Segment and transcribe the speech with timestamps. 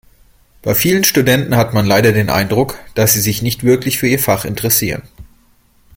[0.63, 4.17] Bei vielen Studenten hat man leider den Eindruck, dass sie sich nicht wirklich für ihr
[4.17, 5.03] Fach interessieren.